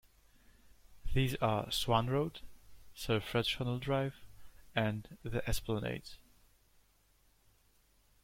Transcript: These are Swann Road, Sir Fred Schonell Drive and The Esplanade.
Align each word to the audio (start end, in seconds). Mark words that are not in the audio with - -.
These 1.13 1.35
are 1.43 1.69
Swann 1.71 2.07
Road, 2.09 2.39
Sir 2.95 3.19
Fred 3.19 3.45
Schonell 3.45 3.79
Drive 3.79 4.15
and 4.75 5.15
The 5.21 5.47
Esplanade. 5.47 6.09